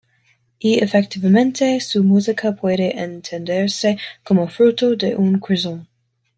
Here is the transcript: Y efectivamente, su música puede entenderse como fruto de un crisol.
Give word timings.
Y 0.59 0.79
efectivamente, 0.83 1.79
su 1.79 2.03
música 2.03 2.55
puede 2.55 2.99
entenderse 3.03 3.99
como 4.23 4.47
fruto 4.47 4.95
de 4.95 5.15
un 5.15 5.37
crisol. 5.39 5.87